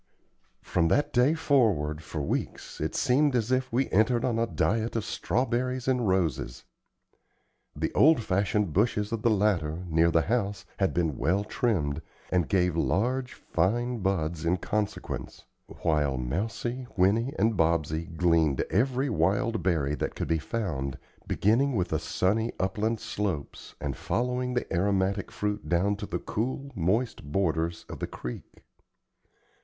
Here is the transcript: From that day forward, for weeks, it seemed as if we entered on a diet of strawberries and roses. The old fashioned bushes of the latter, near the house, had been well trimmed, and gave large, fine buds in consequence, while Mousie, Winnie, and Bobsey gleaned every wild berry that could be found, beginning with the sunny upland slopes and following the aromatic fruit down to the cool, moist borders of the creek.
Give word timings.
From 0.63 0.87
that 0.87 1.13
day 1.13 1.35
forward, 1.35 2.01
for 2.01 2.23
weeks, 2.23 2.81
it 2.81 2.95
seemed 2.95 3.35
as 3.35 3.51
if 3.51 3.71
we 3.71 3.87
entered 3.91 4.25
on 4.25 4.39
a 4.39 4.47
diet 4.47 4.95
of 4.95 5.05
strawberries 5.05 5.87
and 5.87 6.07
roses. 6.07 6.63
The 7.75 7.93
old 7.93 8.23
fashioned 8.23 8.73
bushes 8.73 9.11
of 9.11 9.21
the 9.21 9.29
latter, 9.29 9.85
near 9.91 10.09
the 10.09 10.23
house, 10.23 10.65
had 10.79 10.91
been 10.95 11.19
well 11.19 11.43
trimmed, 11.43 12.01
and 12.31 12.49
gave 12.49 12.75
large, 12.75 13.35
fine 13.35 13.99
buds 13.99 14.43
in 14.43 14.57
consequence, 14.57 15.45
while 15.67 16.17
Mousie, 16.17 16.87
Winnie, 16.97 17.35
and 17.37 17.55
Bobsey 17.55 18.05
gleaned 18.17 18.61
every 18.71 19.07
wild 19.07 19.61
berry 19.61 19.93
that 19.93 20.15
could 20.15 20.27
be 20.29 20.39
found, 20.39 20.97
beginning 21.27 21.75
with 21.75 21.89
the 21.89 21.99
sunny 21.99 22.51
upland 22.59 22.99
slopes 22.99 23.75
and 23.79 23.95
following 23.95 24.55
the 24.55 24.65
aromatic 24.73 25.31
fruit 25.31 25.69
down 25.69 25.95
to 25.97 26.07
the 26.07 26.17
cool, 26.17 26.71
moist 26.73 27.23
borders 27.31 27.85
of 27.87 27.99
the 27.99 28.07
creek. 28.07 28.63